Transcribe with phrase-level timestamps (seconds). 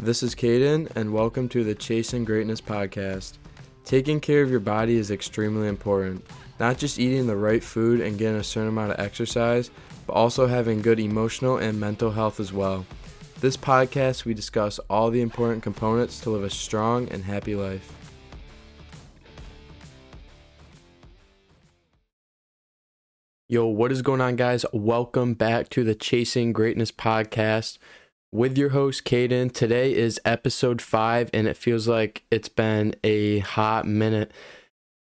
[0.00, 3.38] This is Caden, and welcome to the Chasing Greatness podcast.
[3.86, 6.22] Taking care of your body is extremely important.
[6.60, 9.70] Not just eating the right food and getting a certain amount of exercise,
[10.06, 12.84] but also having good emotional and mental health as well.
[13.40, 17.90] This podcast, we discuss all the important components to live a strong and happy life.
[23.48, 24.66] Yo, what is going on, guys?
[24.74, 27.78] Welcome back to the Chasing Greatness podcast
[28.36, 29.50] with your host, Caden.
[29.50, 34.30] Today is episode five, and it feels like it's been a hot minute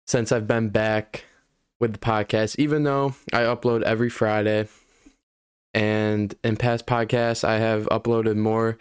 [0.07, 1.25] since I've been back
[1.81, 4.69] with the podcast, even though I upload every Friday.
[5.75, 8.79] And in past podcasts, I have uploaded more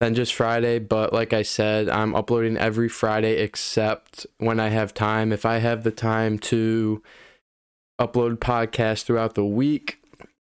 [0.00, 0.78] than just Friday.
[0.78, 5.32] But like I said, I'm uploading every Friday except when I have time.
[5.32, 7.02] If I have the time to
[7.98, 9.98] upload podcasts throughout the week,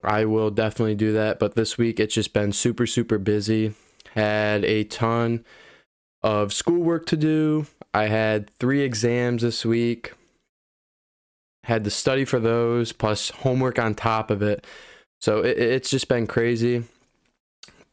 [0.08, 1.38] I will definitely do that.
[1.38, 3.74] But this week, it's just been super, super busy.
[4.12, 5.44] Had a ton
[6.22, 7.66] of schoolwork to do.
[7.92, 10.12] I had three exams this week.
[11.64, 14.66] Had to study for those, plus homework on top of it.
[15.20, 16.84] So it, it's just been crazy.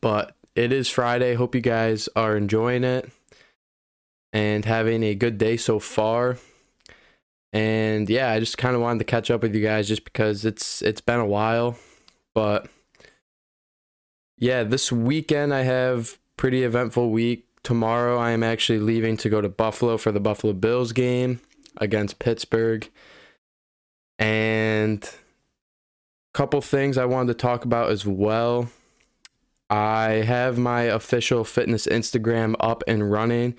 [0.01, 1.35] But it is Friday.
[1.35, 3.09] Hope you guys are enjoying it
[4.33, 6.37] and having a good day so far.
[7.53, 10.45] And yeah, I just kind of wanted to catch up with you guys just because
[10.45, 11.77] it's it's been a while,
[12.33, 12.67] but
[14.37, 17.45] yeah, this weekend I have pretty eventful week.
[17.63, 21.39] Tomorrow I am actually leaving to go to Buffalo for the Buffalo Bills game
[21.77, 22.89] against Pittsburgh.
[24.17, 28.69] And a couple things I wanted to talk about as well.
[29.69, 33.55] I have my official fitness Instagram up and running.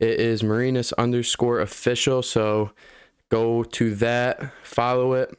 [0.00, 2.22] It is Mureness underscore official.
[2.22, 2.72] So
[3.30, 5.36] go to that, follow it.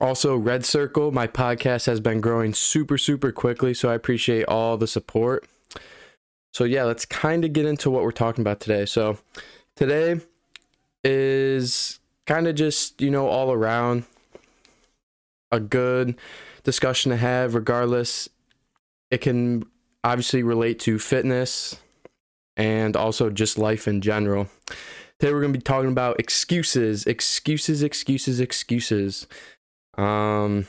[0.00, 3.74] Also, Red Circle, my podcast has been growing super, super quickly.
[3.74, 5.46] So I appreciate all the support.
[6.52, 8.86] So, yeah, let's kind of get into what we're talking about today.
[8.86, 9.18] So,
[9.76, 10.20] today
[11.02, 14.04] is kind of just, you know, all around
[15.50, 16.16] a good
[16.62, 18.28] discussion to have, regardless.
[19.10, 19.64] It can
[20.02, 21.76] obviously relate to fitness
[22.56, 24.48] and also just life in general.
[25.18, 29.26] Today we're going to be talking about excuses, excuses, excuses, excuses.
[29.98, 30.66] Um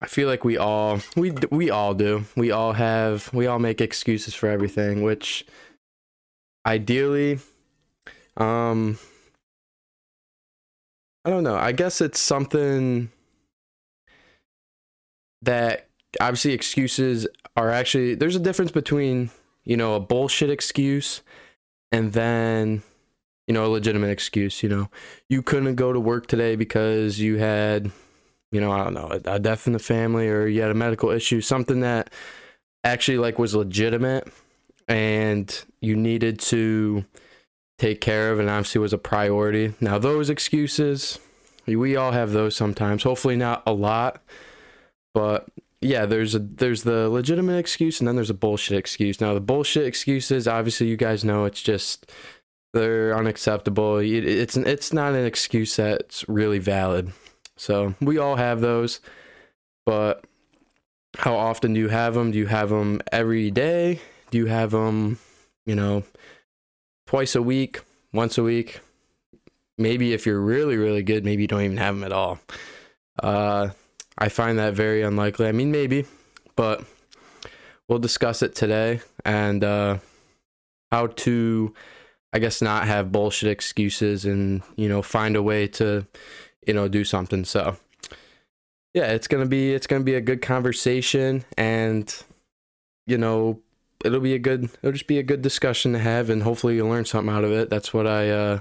[0.00, 2.24] I feel like we all we we all do.
[2.36, 5.46] We all have we all make excuses for everything, which
[6.66, 7.38] ideally
[8.36, 8.98] um
[11.24, 11.54] I don't know.
[11.54, 13.10] I guess it's something
[15.42, 15.88] that
[16.20, 19.30] obviously excuses are actually there's a difference between,
[19.64, 21.22] you know, a bullshit excuse
[21.92, 22.82] and then
[23.52, 24.88] you know a legitimate excuse you know.
[25.28, 27.90] You couldn't go to work today because you had
[28.50, 31.10] you know i don't know a, death in the family or you had a medical
[31.10, 32.10] issue something that
[32.82, 34.26] actually like was legitimate
[34.88, 37.04] and you needed to
[37.78, 39.74] take care of and obviously was a priority.
[39.80, 41.18] Now those excuses
[41.66, 43.02] we all have those sometimes.
[43.02, 44.22] Hopefully not a lot
[45.12, 45.46] but
[45.82, 49.20] yeah, there's a there's the legitimate excuse and then there's a bullshit excuse.
[49.20, 52.10] Now the bullshit excuses, obviously you guys know it's just
[52.72, 53.98] they're unacceptable.
[53.98, 57.12] It, it's it's not an excuse that's really valid.
[57.56, 59.00] So we all have those,
[59.86, 60.24] but
[61.18, 62.30] how often do you have them?
[62.30, 64.00] Do you have them every day?
[64.30, 65.18] Do you have them,
[65.66, 66.04] you know,
[67.06, 67.80] twice a week,
[68.12, 68.80] once a week?
[69.78, 72.38] Maybe if you're really really good, maybe you don't even have them at all.
[73.22, 73.68] Uh,
[74.18, 75.46] I find that very unlikely.
[75.46, 76.06] I mean, maybe,
[76.56, 76.84] but
[77.88, 79.98] we'll discuss it today and uh,
[80.90, 81.74] how to,
[82.32, 86.06] I guess, not have bullshit excuses and you know find a way to,
[86.66, 87.44] you know, do something.
[87.44, 87.76] So,
[88.94, 92.14] yeah, it's gonna be it's gonna be a good conversation, and
[93.06, 93.60] you know,
[94.04, 96.88] it'll be a good it'll just be a good discussion to have, and hopefully you'll
[96.88, 97.70] learn something out of it.
[97.70, 98.30] That's what I.
[98.30, 98.60] Uh,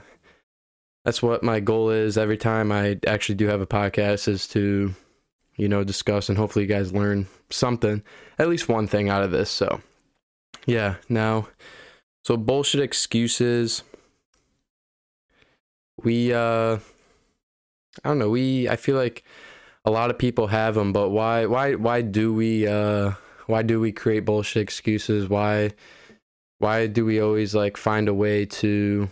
[1.03, 4.93] that's what my goal is every time I actually do have a podcast is to
[5.61, 8.01] you know, discuss and hopefully you guys learn something,
[8.39, 9.49] at least one thing out of this.
[9.51, 9.81] So,
[10.65, 11.47] yeah, now,
[12.23, 13.83] so bullshit excuses.
[16.03, 16.77] We, uh,
[18.03, 19.23] I don't know, we, I feel like
[19.85, 23.11] a lot of people have them, but why, why, why do we, uh,
[23.47, 25.29] why do we create bullshit excuses?
[25.29, 25.71] Why,
[26.59, 29.09] why do we always like find a way to,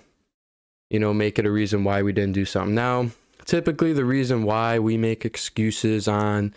[0.89, 2.75] you know, make it a reason why we didn't do something?
[2.75, 3.09] Now,
[3.45, 6.53] typically the reason why we make excuses on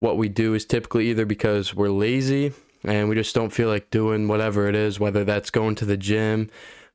[0.00, 2.52] what we do is typically either because we're lazy
[2.84, 5.96] and we just don't feel like doing whatever it is, whether that's going to the
[5.96, 6.50] gym,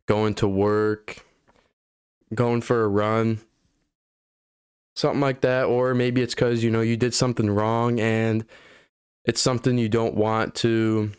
[0.07, 1.25] going to work,
[2.33, 3.39] going for a run,
[4.95, 5.65] something like that.
[5.65, 8.45] Or maybe it's because, you know, you did something wrong and
[9.25, 11.11] it's something you don't want to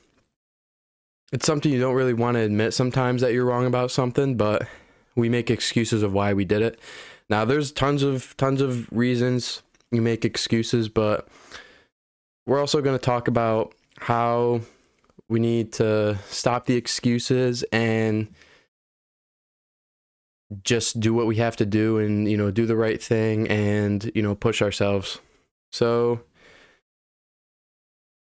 [1.33, 4.67] it's something you don't really want to admit sometimes that you're wrong about something, but
[5.15, 6.81] we make excuses of why we did it.
[7.29, 11.29] Now there's tons of tons of reasons you make excuses, but
[12.47, 14.61] we're also going to talk about how
[15.29, 18.29] we need to stop the excuses and
[20.63, 24.11] just do what we have to do and you know do the right thing and
[24.15, 25.21] you know push ourselves.
[25.71, 26.21] So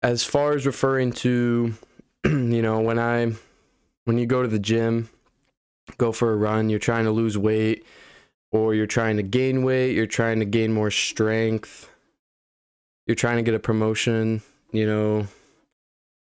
[0.03, 1.75] as far as referring to
[2.25, 3.32] you know when i
[4.05, 5.09] when you go to the gym
[5.97, 7.85] go for a run you're trying to lose weight
[8.53, 11.91] or you're trying to gain weight you're trying to gain more strength
[13.06, 14.43] you're trying to get a promotion
[14.73, 15.26] you know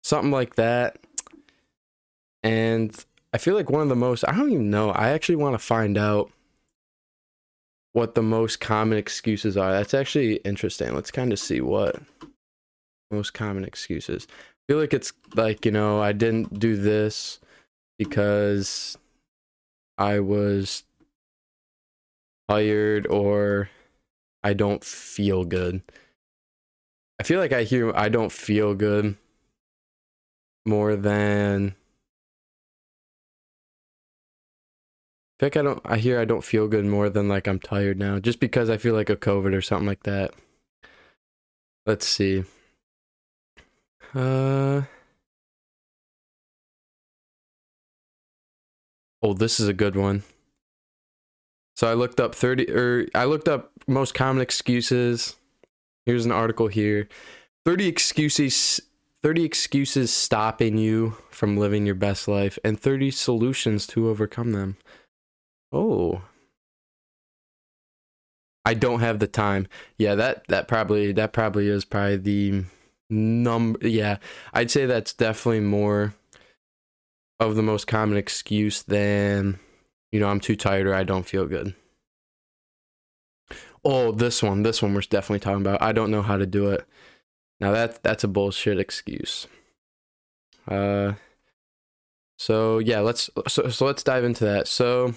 [0.09, 0.97] something like that
[2.43, 4.89] and I feel like one of the most, I don't even know.
[4.89, 6.31] I actually want to find out
[7.93, 9.71] what the most common excuses are.
[9.71, 10.93] That's actually interesting.
[10.95, 12.01] Let's kind of see what
[13.11, 14.27] most common excuses.
[14.29, 17.39] I feel like it's like, you know, I didn't do this
[17.97, 18.97] because
[19.97, 20.83] I was
[22.47, 23.69] tired or
[24.43, 25.81] I don't feel good.
[27.19, 29.17] I feel like I hear I don't feel good
[30.65, 31.75] more than
[35.41, 35.81] I I don't.
[35.85, 38.77] I hear I don't feel good more than like I'm tired now, just because I
[38.77, 40.33] feel like a COVID or something like that.
[41.85, 42.43] Let's see.
[44.13, 44.83] Uh.
[49.21, 50.23] Oh, this is a good one.
[51.75, 55.35] So I looked up 30 or I looked up most common excuses.
[56.05, 57.07] Here's an article here.
[57.65, 58.81] 30 excuses
[59.21, 64.77] 30 excuses stopping you from living your best life and 30 solutions to overcome them.
[65.71, 66.21] Oh.
[68.65, 69.67] I don't have the time.
[69.97, 72.63] Yeah, that that probably that probably is probably the
[73.09, 74.17] number yeah,
[74.53, 76.13] I'd say that's definitely more
[77.39, 79.59] of the most common excuse than
[80.11, 81.73] you know, I'm too tired or I don't feel good.
[83.85, 85.81] Oh, this one, this one we're definitely talking about.
[85.81, 86.85] I don't know how to do it.
[87.59, 89.47] Now that that's a bullshit excuse.
[90.67, 91.13] Uh
[92.37, 94.67] so yeah, let's so, so let's dive into that.
[94.67, 95.13] So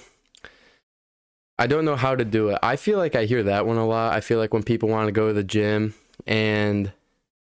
[1.59, 2.59] I don't know how to do it.
[2.63, 4.13] I feel like I hear that one a lot.
[4.13, 5.95] I feel like when people want to go to the gym
[6.27, 6.93] and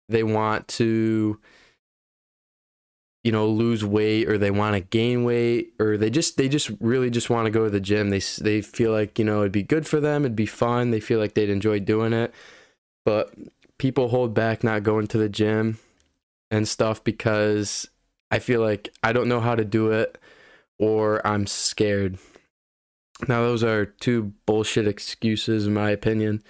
[0.08, 1.40] they want to
[3.24, 6.70] you know lose weight or they want to gain weight or they just they just
[6.78, 8.10] really just want to go to the gym.
[8.10, 10.90] They they feel like, you know, it'd be good for them, it'd be fun.
[10.90, 12.32] They feel like they'd enjoy doing it.
[13.04, 13.34] But
[13.78, 15.78] people hold back not going to the gym
[16.50, 17.88] and stuff because
[18.30, 20.18] I feel like I don't know how to do it
[20.78, 22.18] or I'm scared.
[23.28, 26.42] Now, those are two bullshit excuses, in my opinion.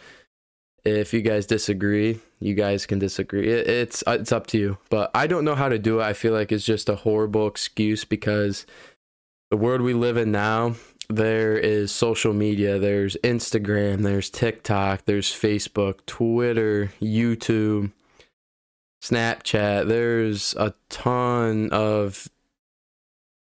[0.85, 3.49] If you guys disagree, you guys can disagree.
[3.49, 4.79] It, it's uh, it's up to you.
[4.91, 6.05] But I don't know how to do it.
[6.05, 8.67] I feel like it's just a horrible excuse because
[9.51, 10.75] the world we live in now,
[11.09, 17.93] there is social media, there's Instagram, there's TikTok, there's Facebook, Twitter, YouTube,
[19.03, 19.89] Snapchat.
[19.89, 22.29] There's a ton of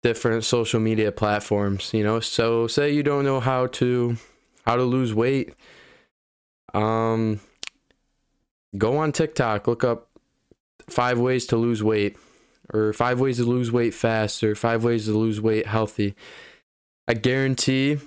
[0.02, 4.16] different social media platforms you know so say you don't know how to
[4.64, 5.54] how to lose weight
[6.72, 7.40] um
[8.76, 10.08] go on TikTok look up
[10.88, 12.16] five ways to lose weight
[12.72, 16.14] or five ways to lose weight fast or five ways to lose weight healthy
[17.08, 17.98] i guarantee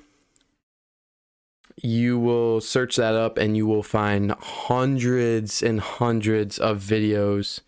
[1.83, 7.61] you will search that up and you will find hundreds and hundreds of videos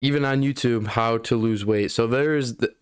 [0.00, 2.74] even on YouTube how to lose weight so there's the,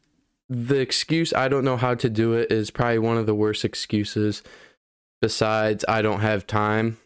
[0.50, 3.64] the excuse I don't know how to do it is probably one of the worst
[3.64, 4.42] excuses
[5.22, 6.98] besides I don't have time.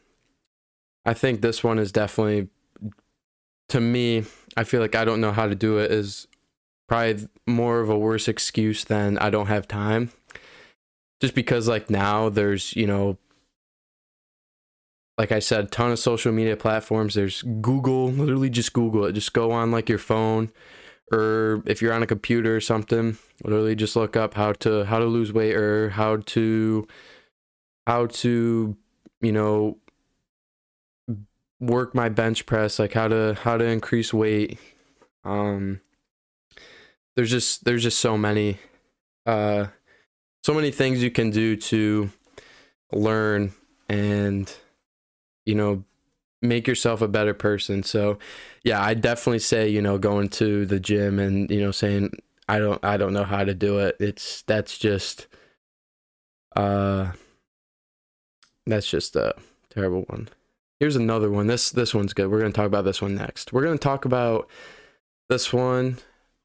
[1.05, 2.49] I think this one is definitely
[3.69, 4.25] to me,
[4.57, 6.27] I feel like I don't know how to do it is
[6.89, 10.11] probably more of a worse excuse than I don't have time.
[11.25, 13.17] Just because like now there's, you know,
[15.17, 17.15] like I said, ton of social media platforms.
[17.15, 19.13] There's Google, literally just Google it.
[19.13, 20.53] Just go on like your phone
[21.11, 24.99] or if you're on a computer or something, literally just look up how to how
[24.99, 26.87] to lose weight or how to
[27.87, 28.77] how to
[29.23, 29.79] you know
[31.59, 34.59] work my bench press, like how to how to increase weight.
[35.25, 35.81] Um
[37.17, 38.59] there's just there's just so many
[39.25, 39.69] uh
[40.45, 42.11] so many things you can do to
[42.93, 43.53] learn
[43.89, 44.55] and
[45.47, 45.85] you know
[46.45, 47.83] make yourself a better person.
[47.83, 48.19] So,
[48.63, 52.13] yeah, I definitely say, you know, going to the gym and, you know, saying
[52.49, 53.97] I don't I don't know how to do it.
[53.99, 55.27] It's that's just
[56.55, 57.13] uh
[58.67, 59.35] that's just a
[59.71, 60.29] terrible one.
[60.79, 61.47] Here's another one.
[61.47, 62.31] This this one's good.
[62.31, 63.53] We're going to talk about this one next.
[63.53, 64.49] We're going to talk about
[65.31, 65.99] this one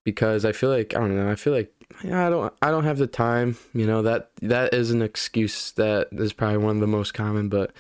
[0.10, 1.30] because I feel like I don't know.
[1.30, 1.72] I feel like
[2.04, 3.58] yeah, I don't I don't have the time.
[3.74, 7.48] You know that that is an excuse that is probably one of the most common,
[7.48, 7.72] but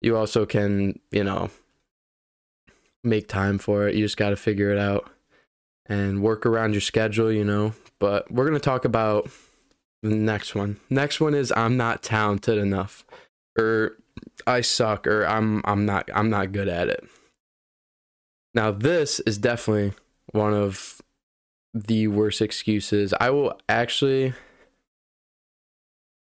[0.00, 1.50] you also can you know
[3.02, 3.96] make time for it.
[3.96, 5.10] You just got to figure it out
[5.86, 7.32] and work around your schedule.
[7.32, 7.74] You know.
[7.98, 9.28] But we're gonna talk about
[10.04, 10.78] the next one.
[10.88, 13.04] Next one is I'm not talented enough,
[13.58, 13.96] or
[14.46, 17.04] I suck, or I'm I'm not I'm not good at it.
[18.54, 19.94] Now this is definitely
[20.30, 21.02] one of
[21.74, 23.14] the worst excuses.
[23.20, 24.34] I will actually,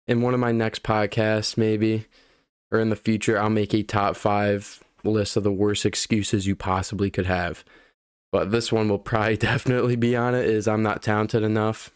[0.08, 2.06] in one of my next podcasts, maybe,
[2.72, 6.56] or in the future, I'll make a top five list of the worst excuses you
[6.56, 7.64] possibly could have.
[8.32, 11.92] But this one will probably definitely be on it is I'm not talented enough.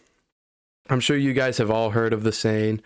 [0.89, 2.81] I'm sure you guys have all heard of the saying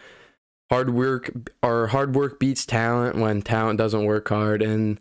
[0.70, 1.32] hard work
[1.62, 5.00] or hard work beats talent when talent doesn't work hard and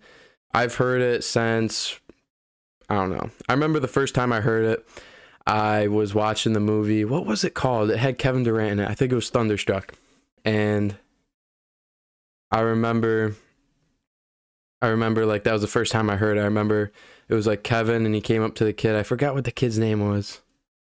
[0.53, 1.99] I've heard it since
[2.89, 3.31] I don't know.
[3.49, 4.87] I remember the first time I heard it
[5.47, 7.05] I was watching the movie.
[7.05, 7.91] What was it called?
[7.91, 8.91] It had Kevin Durant in it.
[8.91, 9.95] I think it was Thunderstruck.
[10.45, 10.97] And
[12.51, 13.35] I remember
[14.81, 16.43] I remember like that was the first time I heard it.
[16.43, 16.93] I remember
[17.29, 18.95] it was like Kevin and he came up to the kid.
[18.95, 20.41] I forgot what the kid's name was.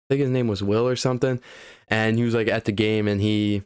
[0.08, 1.40] I think his name was Will or something.
[1.88, 3.62] And he was like at the game and he,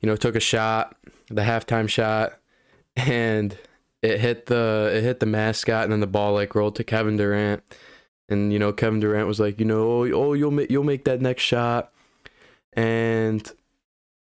[0.00, 0.96] you know, took a shot,
[1.28, 2.34] the halftime shot,
[2.96, 3.56] and
[4.02, 7.16] it hit the it hit the mascot and then the ball like rolled to Kevin
[7.16, 7.62] Durant
[8.28, 11.04] and you know Kevin Durant was like, you know, oh, oh you'll make you'll make
[11.04, 11.92] that next shot,
[12.72, 13.50] and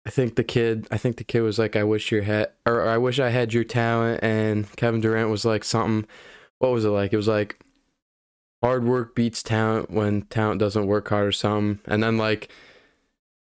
[0.07, 2.89] I think the kid, I think the kid was like, I wish your had, or
[2.89, 6.09] I wish I had your talent, and Kevin Durant was like something.
[6.59, 7.13] What was it like?
[7.13, 7.59] It was like
[8.63, 12.51] hard work beats talent when talent doesn't work hard or something, and then like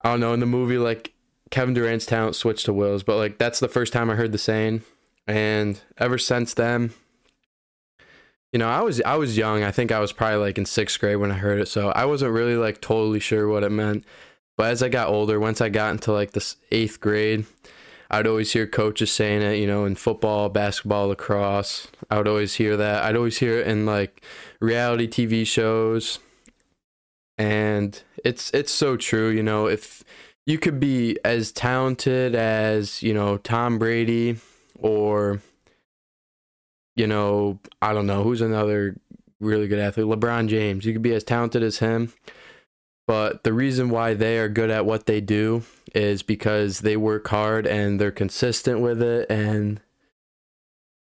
[0.03, 1.13] I don't know in the movie like
[1.51, 4.39] Kevin Durant's talent switched to Will's, but like that's the first time I heard the
[4.39, 4.83] saying,
[5.27, 6.93] and ever since then
[8.57, 9.63] you know, I was I was young.
[9.63, 12.07] I think I was probably like in sixth grade when I heard it, so I
[12.07, 14.03] wasn't really like totally sure what it meant.
[14.57, 17.45] But as I got older, once I got into like this eighth grade,
[18.11, 19.57] I'd always hear coaches saying it.
[19.57, 23.05] You know, in football, basketball, lacrosse, I would always hear that.
[23.05, 24.23] I'd always hear it in like
[24.59, 26.19] reality TV shows,
[27.37, 29.29] and it's it's so true.
[29.29, 30.03] You know, if
[30.47, 34.39] you could be as talented as you know Tom Brady
[34.79, 35.43] or
[36.97, 38.97] you know, I don't know who's another
[39.41, 40.07] really good athlete.
[40.07, 40.85] LeBron James.
[40.85, 42.13] You could be as talented as him,
[43.07, 45.63] but the reason why they are good at what they do
[45.95, 49.81] is because they work hard and they're consistent with it and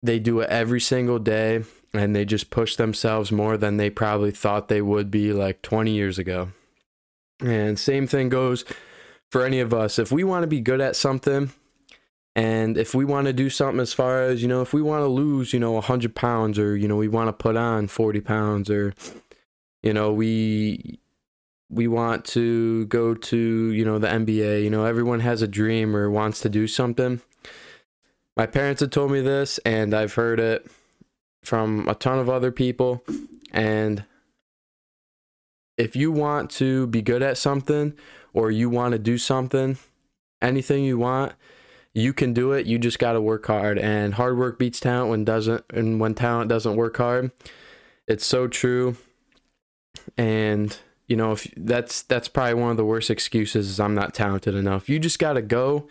[0.04, 4.32] they do it every single day and they just push themselves more than they probably
[4.32, 6.50] thought they would be like 20 years ago.
[7.42, 8.66] And same thing goes
[9.32, 9.98] for any of us.
[9.98, 11.52] If we want to be good at something,
[12.36, 15.02] and if we want to do something as far as, you know, if we want
[15.02, 18.22] to lose, you know, 100 pounds or, you know, we want to put on 40
[18.22, 18.94] pounds or,
[19.82, 21.00] you know, we
[21.72, 25.96] we want to go to, you know, the NBA, you know, everyone has a dream
[25.96, 27.22] or wants to do something.
[28.36, 30.66] My parents have told me this and I've heard it
[31.44, 33.04] from a ton of other people
[33.52, 34.04] and
[35.78, 37.94] if you want to be good at something
[38.34, 39.78] or you want to do something,
[40.42, 41.34] anything you want,
[41.94, 42.66] you can do it.
[42.66, 46.14] You just got to work hard, and hard work beats talent when doesn't, and when
[46.14, 47.32] talent doesn't work hard.
[48.08, 48.98] It's so true,
[50.18, 50.76] and
[51.08, 54.56] you know if that's that's probably one of the worst excuses is I'm not talented
[54.56, 54.90] enough.
[54.90, 55.88] You just got to go.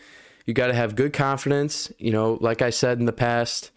[0.46, 1.92] You got to have good confidence.
[1.98, 3.70] You know, like I said in the past,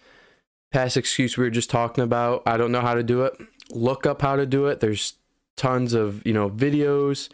[0.72, 2.44] past excuse we were just talking about.
[2.46, 3.34] I don't know how to do it.
[3.72, 4.80] Look up how to do it.
[4.80, 5.16] There's
[5.58, 7.30] tons of you know videos,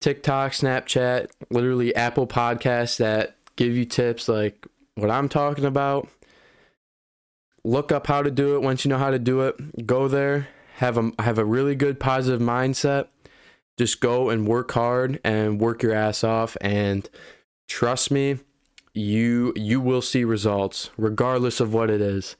[0.00, 6.08] TikTok, Snapchat, literally Apple Podcasts that give you tips like what I'm talking about.
[7.64, 9.86] Look up how to do it once you know how to do it.
[9.86, 13.08] Go there, have a have a really good positive mindset.
[13.78, 17.08] Just go and work hard and work your ass off and
[17.68, 18.38] trust me,
[18.94, 22.36] you you will see results regardless of what it is.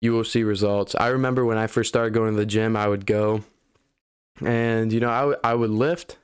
[0.00, 0.94] You will see results.
[0.94, 3.42] I remember when I first started going to the gym, I would go
[4.44, 6.18] and you know, I, w- I would lift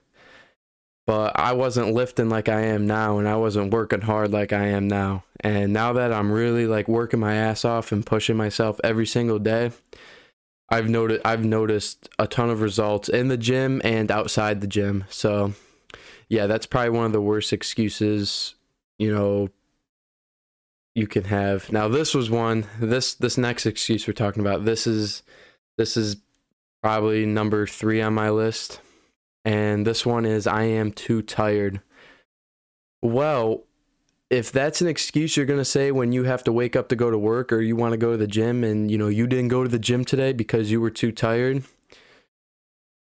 [1.07, 4.67] but I wasn't lifting like I am now and I wasn't working hard like I
[4.69, 5.25] am now.
[5.41, 9.39] And now that I'm really like working my ass off and pushing myself every single
[9.39, 9.73] day,
[10.69, 15.05] I've noticed I've noticed a ton of results in the gym and outside the gym.
[15.11, 15.55] So,
[16.29, 18.55] yeah, that's probably one of the worst excuses,
[18.99, 19.49] you know,
[20.95, 21.71] you can have.
[21.73, 22.67] Now, this was one.
[22.79, 24.65] This this next excuse we're talking about.
[24.65, 25.23] This is
[25.77, 26.17] this is
[26.83, 28.81] probably number 3 on my list
[29.45, 31.81] and this one is I am too tired.
[33.01, 33.65] Well,
[34.31, 36.97] if that's an excuse you're going to say when you have to wake up to
[36.97, 39.27] go to work or you want to go to the gym and you know you
[39.27, 41.65] didn't go to the gym today because you were too tired,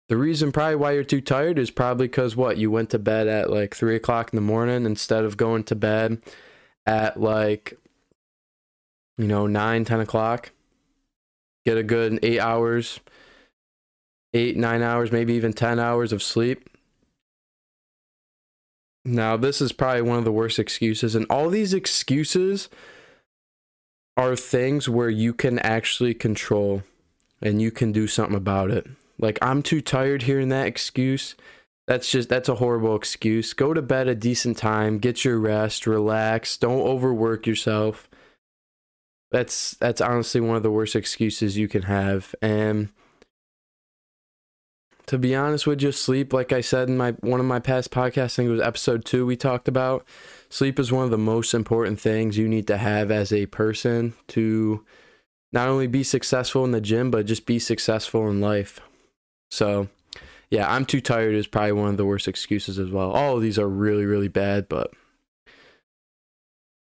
[0.08, 2.58] the reason probably why you're too tired is probably because what?
[2.58, 5.74] You went to bed at like three o'clock in the morning instead of going to
[5.74, 6.22] bed
[6.86, 7.76] at like
[9.18, 10.52] you know nine ten o'clock.
[11.64, 13.00] Get a good eight hours
[14.36, 16.68] eight nine hours maybe even ten hours of sleep
[19.04, 22.68] now this is probably one of the worst excuses and all these excuses
[24.16, 26.82] are things where you can actually control
[27.42, 28.86] and you can do something about it
[29.18, 31.34] like I'm too tired hearing that excuse.
[31.86, 33.52] That's just that's a horrible excuse.
[33.52, 38.08] Go to bed a decent time, get your rest, relax, don't overwork yourself.
[39.30, 42.34] That's that's honestly one of the worst excuses you can have.
[42.42, 42.90] And
[45.06, 47.90] to be honest with you, sleep, like I said in my one of my past
[47.90, 50.04] podcasts, I think it was episode two, we talked about
[50.48, 54.14] sleep is one of the most important things you need to have as a person
[54.28, 54.84] to
[55.52, 58.80] not only be successful in the gym, but just be successful in life.
[59.50, 59.88] So,
[60.50, 63.10] yeah, I'm too tired is probably one of the worst excuses as well.
[63.12, 64.92] All of these are really, really bad, but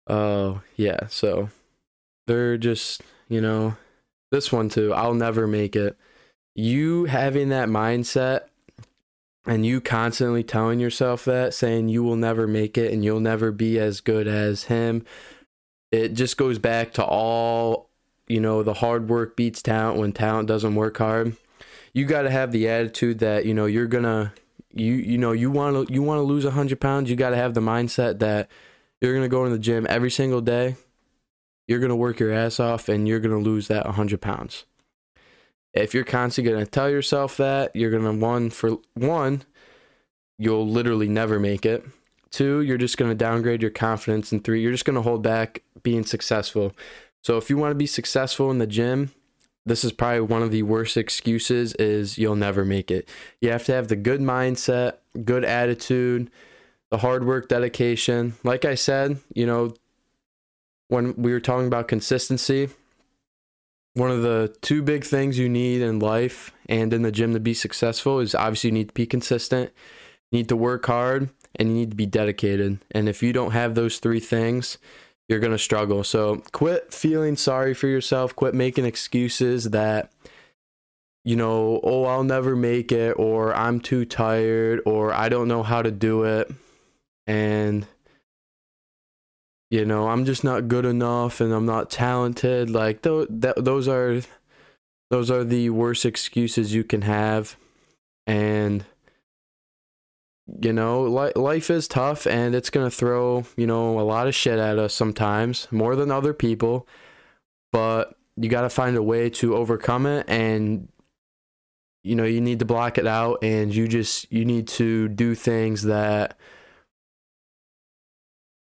[0.06, 1.50] oh, uh, yeah, so
[2.26, 3.76] they're just, you know,
[4.30, 4.94] this one too.
[4.94, 5.96] I'll never make it.
[6.54, 8.42] You having that mindset
[9.46, 13.50] and you constantly telling yourself that, saying you will never make it and you'll never
[13.50, 15.04] be as good as him,
[15.90, 17.88] it just goes back to all,
[18.28, 21.36] you know, the hard work beats talent when talent doesn't work hard.
[21.92, 24.32] You got to have the attitude that you know you're gonna
[24.74, 27.36] you you know you want to you want to lose 100 pounds you got to
[27.36, 28.48] have the mindset that
[29.00, 30.76] you're gonna go to the gym every single day
[31.68, 34.64] you're gonna work your ass off and you're gonna lose that 100 pounds
[35.74, 39.42] if you're constantly gonna tell yourself that you're gonna one for one
[40.38, 41.84] you'll literally never make it
[42.30, 46.04] two you're just gonna downgrade your confidence and three you're just gonna hold back being
[46.04, 46.72] successful
[47.22, 49.12] so if you want to be successful in the gym
[49.64, 53.08] this is probably one of the worst excuses is you'll never make it.
[53.40, 56.30] You have to have the good mindset, good attitude,
[56.90, 58.34] the hard work, dedication.
[58.42, 59.74] Like I said, you know,
[60.88, 62.68] when we were talking about consistency,
[63.94, 67.40] one of the two big things you need in life and in the gym to
[67.40, 69.70] be successful is obviously you need to be consistent,
[70.30, 72.78] you need to work hard, and you need to be dedicated.
[72.92, 74.78] And if you don't have those three things,
[75.28, 76.04] you're going to struggle.
[76.04, 80.10] So quit feeling sorry for yourself, quit making excuses that
[81.24, 85.62] you know, oh, I'll never make it or I'm too tired or I don't know
[85.62, 86.50] how to do it
[87.26, 87.86] and
[89.72, 92.68] you know, I'm just not good enough and I'm not talented.
[92.68, 94.20] Like th- th- those are
[95.10, 97.56] those are the worst excuses you can have
[98.26, 98.84] and
[100.60, 104.26] you know, li- life is tough and it's going to throw, you know, a lot
[104.26, 106.86] of shit at us sometimes, more than other people.
[107.72, 110.88] But you got to find a way to overcome it and
[112.04, 115.34] you know, you need to block it out and you just you need to do
[115.34, 116.36] things that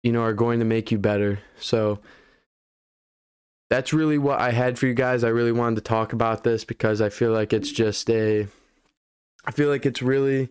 [0.08, 1.40] you know are going to make you better.
[1.60, 2.00] So
[3.70, 5.26] that's really what I had for you guys.
[5.26, 8.48] I really wanted to talk about this because I feel like it's just a
[9.44, 10.48] I feel like it's really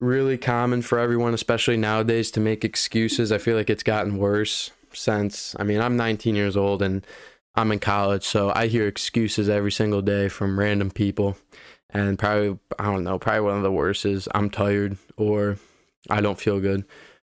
[0.00, 3.30] really common for everyone, especially nowadays, to make excuses.
[3.30, 7.06] I feel like it's gotten worse since, I mean, I'm 19 years old and
[7.54, 11.36] I'm in college, so I hear excuses every single day from random people.
[11.90, 15.58] And probably, I don't know, probably one of the worst is I'm tired or
[16.10, 16.84] I don't feel good.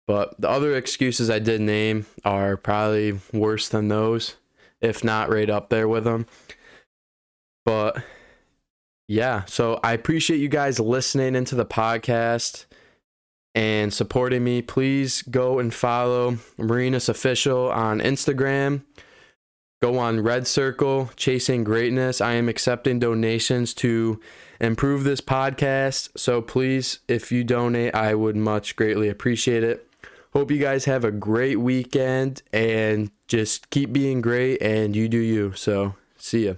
[0.07, 4.37] But the other excuses I did name are probably worse than those,
[4.81, 6.27] if not right up there with them.
[7.65, 8.03] But
[9.09, 12.67] yeah, so I appreciate you guys listening into the podcast
[13.55, 14.63] and supporting me.
[14.63, 18.83] Please go and follow Mureness Official on Instagram.
[19.83, 22.21] Go on Red Circle, Chasing Greatness.
[22.21, 24.21] I am accepting donations to
[24.61, 26.09] improve this podcast.
[26.17, 29.87] So please, if you donate, I would much greatly appreciate it.
[30.37, 35.19] Hope you guys have a great weekend and just keep being great and you do
[35.19, 35.53] you.
[35.53, 36.55] So, see ya.